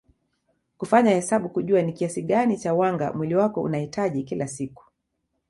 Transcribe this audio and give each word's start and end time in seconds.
Kufanya 0.77 1.11
hesabu 1.11 1.49
kujua 1.49 1.81
ni 1.81 1.93
kiasi 1.93 2.21
gani 2.21 2.57
cha 2.57 2.73
wanga 2.73 3.13
mwili 3.13 3.35
wako 3.35 3.61
unahitaji 3.61 4.23
kila 4.23 4.47
siku 4.47 4.85